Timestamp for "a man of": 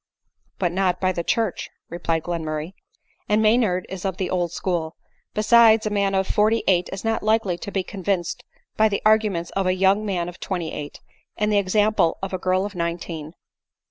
5.85-6.25